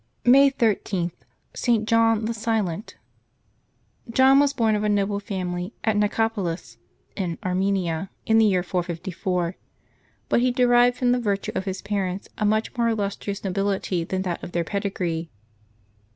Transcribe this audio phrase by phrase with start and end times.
[0.25, 1.11] May 13.—
[1.53, 1.85] ST.
[1.87, 2.95] JOHN THE SILENT.
[4.11, 6.77] ^"YoHX was born of a noble family at Nicopolis,
[7.15, 9.57] in Ar V A" menia, in the year 454;
[10.27, 14.23] but he derived from the Tirtue of his parents a much more illustrious nobility than
[14.23, 15.29] that of their pedigree.